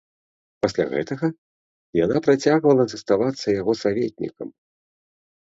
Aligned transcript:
Пасля 0.65 0.85
гэтага 0.93 1.29
яна 2.05 2.17
працягвала 2.29 2.83
заставацца 2.95 3.47
яго 3.61 3.77
саветнікам. 3.83 4.47